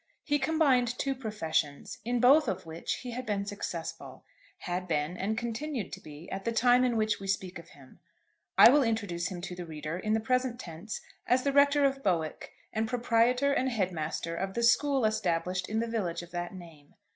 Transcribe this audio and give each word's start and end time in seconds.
He 0.23 0.39
combined 0.39 0.97
two 0.97 1.13
professions, 1.13 1.99
in 2.03 2.19
both 2.19 2.47
of 2.47 2.65
which 2.65 2.95
he 3.01 3.11
had 3.11 3.23
been 3.23 3.45
successful, 3.45 4.23
had 4.61 4.87
been, 4.87 5.15
and 5.15 5.37
continued 5.37 5.93
to 5.93 5.99
be, 6.01 6.27
at 6.31 6.43
the 6.43 6.51
time 6.51 6.83
in 6.83 6.97
which 6.97 7.19
we 7.19 7.27
speak 7.27 7.59
of 7.59 7.69
him. 7.69 7.99
I 8.57 8.71
will 8.71 8.81
introduce 8.81 9.27
him 9.27 9.41
to 9.41 9.55
the 9.55 9.63
reader 9.67 9.99
in 9.99 10.13
the 10.13 10.19
present 10.19 10.59
tense 10.59 11.01
as 11.27 11.45
Rector 11.45 11.85
of 11.85 12.01
Bowick, 12.01 12.51
and 12.73 12.87
proprietor 12.87 13.53
and 13.53 13.69
head 13.69 13.91
master 13.91 14.35
of 14.35 14.55
the 14.55 14.63
school 14.63 15.05
established 15.05 15.69
in 15.69 15.81
the 15.81 15.87
village 15.87 16.23
of 16.23 16.31
that 16.31 16.51
name. 16.55 16.95